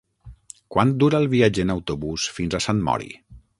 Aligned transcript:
Quant 0.75 0.93
dura 1.03 1.19
el 1.25 1.29
viatge 1.35 1.65
en 1.67 1.75
autobús 1.75 2.27
fins 2.39 2.57
a 2.61 2.65
Sant 2.69 2.83
Mori? 2.91 3.15